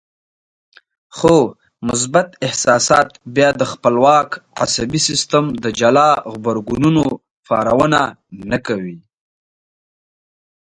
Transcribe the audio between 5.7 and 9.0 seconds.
جلا غبرګونونو پارونه نه کوي.